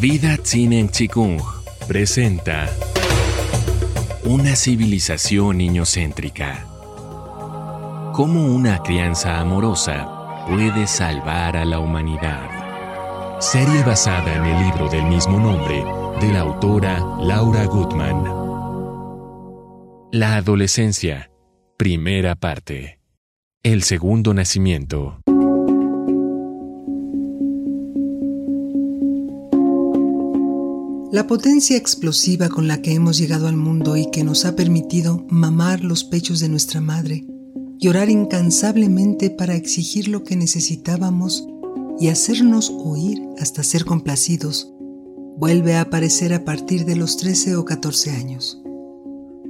[0.00, 1.40] Vida Tsinen Chikung
[1.86, 2.68] presenta
[4.24, 6.66] Una civilización niñocéntrica.
[8.12, 13.40] Cómo una crianza amorosa puede salvar a la humanidad.
[13.40, 15.84] Serie basada en el libro del mismo nombre
[16.20, 18.24] de la autora Laura Gutman.
[20.10, 21.30] La adolescencia,
[21.78, 22.98] primera parte.
[23.62, 25.23] El segundo nacimiento.
[31.14, 35.24] La potencia explosiva con la que hemos llegado al mundo y que nos ha permitido
[35.28, 37.24] mamar los pechos de nuestra madre,
[37.78, 41.46] llorar incansablemente para exigir lo que necesitábamos
[42.00, 44.74] y hacernos oír hasta ser complacidos,
[45.36, 48.60] vuelve a aparecer a partir de los 13 o 14 años.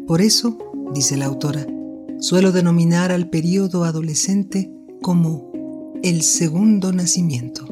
[0.07, 0.59] Por eso,
[0.93, 1.67] dice la autora,
[2.21, 4.71] suelo denominar al periodo adolescente
[5.01, 5.51] como
[6.03, 7.67] el segundo nacimiento.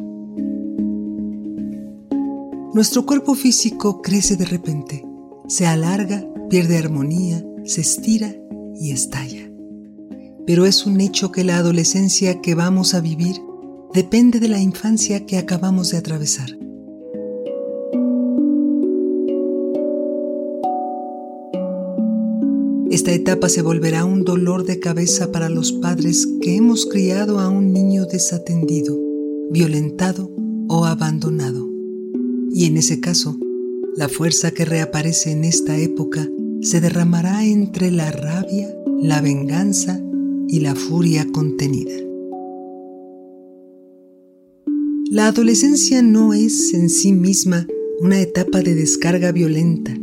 [2.74, 5.04] Nuestro cuerpo físico crece de repente,
[5.46, 8.34] se alarga, pierde armonía, se estira
[8.80, 9.52] y estalla.
[10.46, 13.36] Pero es un hecho que la adolescencia que vamos a vivir
[13.92, 16.48] depende de la infancia que acabamos de atravesar.
[22.90, 27.50] Esta etapa se volverá un dolor de cabeza para los padres que hemos criado a
[27.50, 28.98] un niño desatendido,
[29.50, 30.30] violentado
[30.68, 31.71] o abandonado.
[32.54, 33.38] Y en ese caso,
[33.96, 36.28] la fuerza que reaparece en esta época
[36.60, 38.68] se derramará entre la rabia,
[39.00, 40.00] la venganza
[40.48, 41.92] y la furia contenida.
[45.10, 47.66] La adolescencia no es en sí misma
[48.00, 49.96] una etapa de descarga violenta.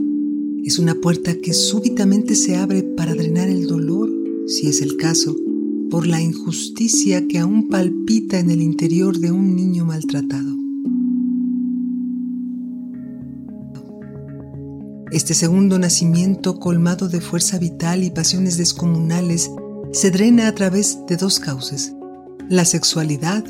[0.63, 4.09] Es una puerta que súbitamente se abre para drenar el dolor,
[4.47, 5.35] si es el caso,
[5.89, 10.68] por la injusticia que aún palpita en el interior de un niño maltratado.
[15.11, 19.49] Este segundo nacimiento, colmado de fuerza vital y pasiones descomunales,
[19.91, 21.93] se drena a través de dos causas,
[22.47, 23.43] la sexualidad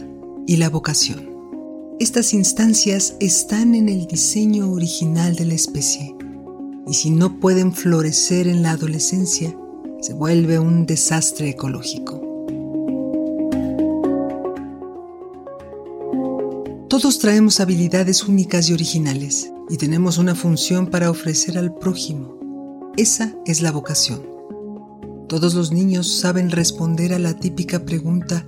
[0.47, 1.29] y la vocación.
[1.99, 6.15] Estas instancias están en el diseño original de la especie,
[6.87, 9.53] y si no pueden florecer en la adolescencia,
[9.99, 12.21] se vuelve un desastre ecológico.
[16.87, 22.91] Todos traemos habilidades únicas y originales y tenemos una función para ofrecer al prójimo.
[22.97, 24.21] Esa es la vocación.
[25.27, 28.45] Todos los niños saben responder a la típica pregunta,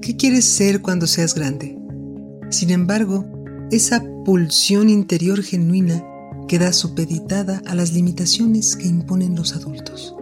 [0.00, 1.78] ¿qué quieres ser cuando seas grande?
[2.50, 3.26] Sin embargo,
[3.70, 6.04] esa pulsión interior genuina
[6.48, 10.14] queda supeditada a las limitaciones que imponen los adultos.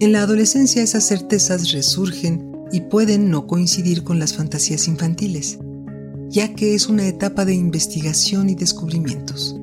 [0.00, 5.58] En la adolescencia esas certezas resurgen y pueden no coincidir con las fantasías infantiles
[6.36, 9.56] ya que es una etapa de investigación y descubrimientos.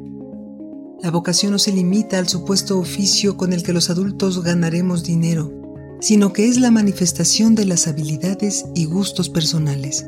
[1.04, 5.54] La vocación no se limita al supuesto oficio con el que los adultos ganaremos dinero,
[6.00, 10.08] sino que es la manifestación de las habilidades y gustos personales.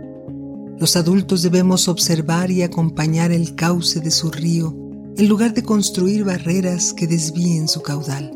[0.79, 4.75] Los adultos debemos observar y acompañar el cauce de su río
[5.17, 8.35] en lugar de construir barreras que desvíen su caudal.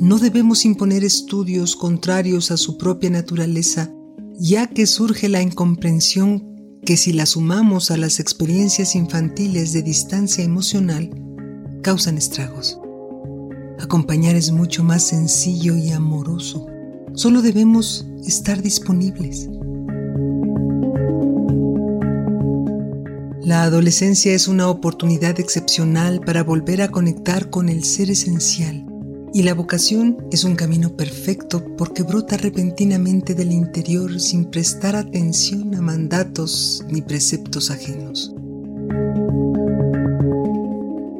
[0.00, 3.92] No debemos imponer estudios contrarios a su propia naturaleza,
[4.38, 6.55] ya que surge la incomprensión
[6.86, 11.10] que si la sumamos a las experiencias infantiles de distancia emocional,
[11.82, 12.78] causan estragos.
[13.80, 16.68] Acompañar es mucho más sencillo y amoroso.
[17.14, 19.48] Solo debemos estar disponibles.
[23.42, 28.85] La adolescencia es una oportunidad excepcional para volver a conectar con el ser esencial
[29.36, 35.74] y la vocación es un camino perfecto porque brota repentinamente del interior sin prestar atención
[35.74, 38.34] a mandatos ni preceptos ajenos.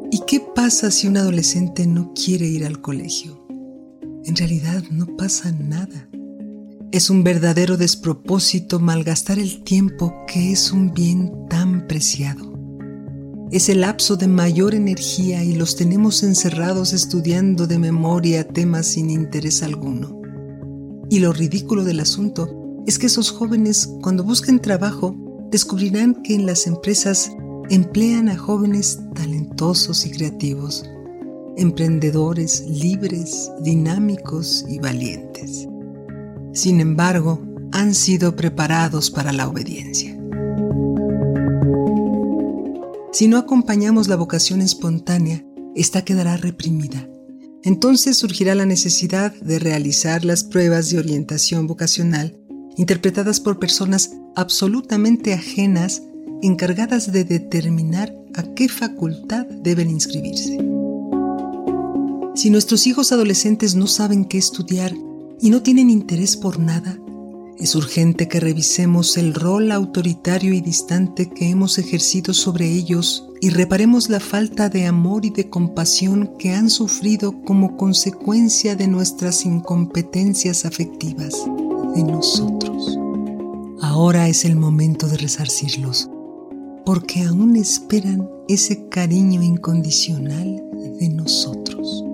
[0.09, 3.45] ¿Y qué pasa si un adolescente no quiere ir al colegio?
[4.25, 6.09] En realidad no pasa nada.
[6.91, 12.56] Es un verdadero despropósito malgastar el tiempo que es un bien tan preciado.
[13.49, 19.09] Es el lapso de mayor energía y los tenemos encerrados estudiando de memoria temas sin
[19.09, 20.21] interés alguno.
[21.09, 22.49] Y lo ridículo del asunto
[22.85, 25.15] es que esos jóvenes, cuando busquen trabajo,
[25.49, 27.31] descubrirán que en las empresas
[27.69, 30.83] emplean a jóvenes talentosos y creativos,
[31.55, 35.69] emprendedores, libres, dinámicos y valientes.
[36.51, 37.41] Sin embargo,
[37.71, 40.16] han sido preparados para la obediencia.
[43.11, 45.43] Si no acompañamos la vocación espontánea,
[45.75, 47.07] esta quedará reprimida.
[47.63, 52.37] Entonces surgirá la necesidad de realizar las pruebas de orientación vocacional
[52.77, 56.03] interpretadas por personas absolutamente ajenas
[56.41, 60.57] encargadas de determinar a qué facultad deben inscribirse.
[62.35, 64.93] Si nuestros hijos adolescentes no saben qué estudiar
[65.41, 66.99] y no tienen interés por nada,
[67.59, 73.49] es urgente que revisemos el rol autoritario y distante que hemos ejercido sobre ellos y
[73.49, 79.45] reparemos la falta de amor y de compasión que han sufrido como consecuencia de nuestras
[79.45, 81.33] incompetencias afectivas
[81.95, 82.97] de nosotros.
[83.81, 86.09] Ahora es el momento de resarcirlos,
[86.85, 90.63] porque aún esperan ese cariño incondicional
[90.99, 92.06] de nosotros.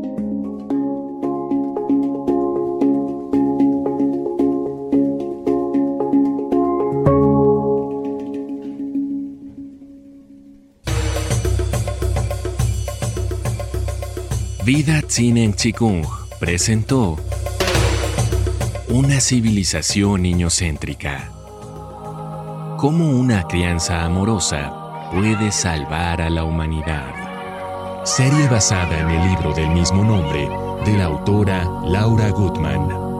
[14.65, 16.05] Vida Tzinen Chikung
[16.39, 17.17] presentó
[18.87, 21.29] Una civilización niñocéntrica.
[22.77, 28.05] Cómo una crianza amorosa puede salvar a la humanidad.
[28.05, 30.47] Serie basada en el libro del mismo nombre
[30.85, 33.12] de la autora Laura Gutman.